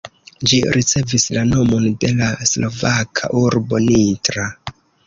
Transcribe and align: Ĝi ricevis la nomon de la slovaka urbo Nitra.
Ĝi 0.51 0.59
ricevis 0.77 1.25
la 1.35 1.43
nomon 1.51 1.85
de 2.05 2.11
la 2.23 2.33
slovaka 2.55 3.33
urbo 3.47 3.87
Nitra. 3.89 4.53